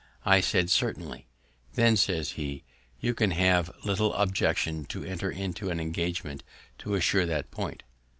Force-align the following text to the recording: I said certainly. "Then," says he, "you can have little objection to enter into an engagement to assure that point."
I 0.25 0.41
said 0.41 0.71
certainly. 0.71 1.27
"Then," 1.75 1.95
says 1.95 2.31
he, 2.31 2.63
"you 3.01 3.13
can 3.13 3.29
have 3.29 3.69
little 3.85 4.15
objection 4.15 4.85
to 4.85 5.03
enter 5.03 5.29
into 5.29 5.69
an 5.69 5.79
engagement 5.79 6.41
to 6.79 6.95
assure 6.95 7.27
that 7.27 7.51
point." 7.51 7.83